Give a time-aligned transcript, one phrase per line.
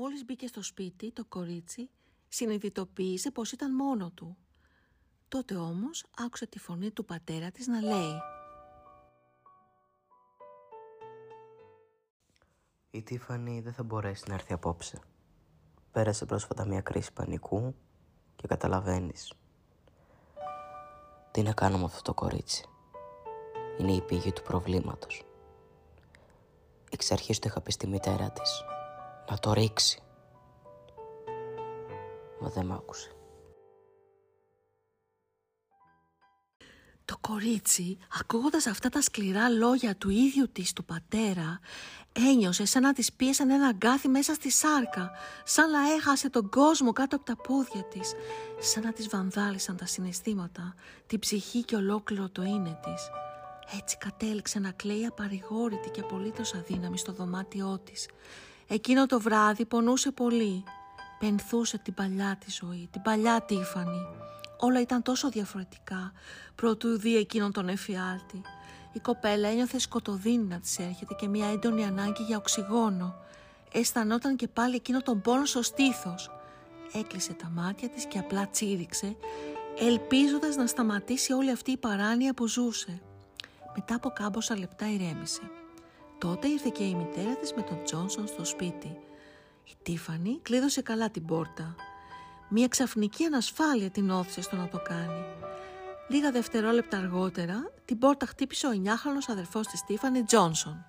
[0.00, 1.90] Μόλις μπήκε στο σπίτι, το κορίτσι
[2.28, 4.36] συνειδητοποίησε πως ήταν μόνο του.
[5.28, 8.20] Τότε όμως άκουσε τη φωνή του πατέρα της να λέει
[12.90, 15.00] Η Τίφανη δεν θα μπορέσει να έρθει απόψε.
[15.92, 17.74] Πέρασε πρόσφατα μια κρίση πανικού
[18.36, 19.32] και καταλαβαίνεις.
[21.30, 22.68] Τι να κάνω με αυτό το κορίτσι;
[23.78, 25.24] Είναι η πηγή του προβλήματος.
[26.90, 28.64] Εξ αρχής το είχα πει στη μητέρα της
[29.30, 30.02] να το ρίξει.
[32.40, 33.12] Μα δεν μ' άκουσε.
[37.04, 41.60] Το κορίτσι, ακούγοντας αυτά τα σκληρά λόγια του ίδιου της του πατέρα,
[42.12, 45.10] ένιωσε σαν να της πίεσαν ένα γκάθι μέσα στη σάρκα,
[45.44, 48.12] σαν να έχασε τον κόσμο κάτω από τα πόδια της,
[48.58, 50.74] σαν να της βανδάλισαν τα συναισθήματα,
[51.06, 53.10] την ψυχή και ολόκληρο το είναι της.
[53.78, 58.08] Έτσι κατέληξε να κλαίει απαρηγόρητη και απολύτως αδύναμη στο δωμάτιό της.
[58.70, 60.64] Εκείνο το βράδυ πονούσε πολύ.
[61.18, 64.06] Πενθούσε την παλιά της ζωή, την παλιά Τίφανη.
[64.58, 66.12] Όλα ήταν τόσο διαφορετικά
[66.54, 68.42] προτού δει εκείνον τον εφιάλτη.
[68.92, 73.14] Η κοπέλα ένιωθε σκοτωδίνη να της έρχεται και μια έντονη ανάγκη για οξυγόνο.
[73.72, 76.30] Αισθανόταν και πάλι εκείνο τον πόνο στο στήθος.
[76.92, 79.16] Έκλεισε τα μάτια της και απλά τσίριξε,
[79.78, 83.00] ελπίζοντας να σταματήσει όλη αυτή η παράνοια που ζούσε.
[83.74, 85.42] Μετά από κάμποσα λεπτά ηρέμησε.
[86.18, 88.96] Τότε ήρθε και η μητέρα της με τον Τζόνσον στο σπίτι.
[89.64, 91.74] Η Τίφανη κλείδωσε καλά την πόρτα.
[92.48, 95.24] Μία ξαφνική ανασφάλεια την όθησε στο να το κάνει.
[96.08, 100.84] Λίγα δευτερόλεπτα αργότερα, την πόρτα χτύπησε ο εννιάχρονος αδερφός της Τίφανη, Τζόνσον.